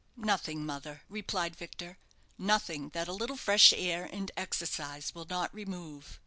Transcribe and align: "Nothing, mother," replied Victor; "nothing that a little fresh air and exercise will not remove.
"Nothing, 0.17 0.65
mother," 0.65 1.03
replied 1.09 1.55
Victor; 1.55 1.99
"nothing 2.35 2.89
that 2.89 3.07
a 3.07 3.13
little 3.13 3.37
fresh 3.37 3.71
air 3.71 4.09
and 4.11 4.31
exercise 4.35 5.13
will 5.13 5.27
not 5.29 5.53
remove. 5.53 6.19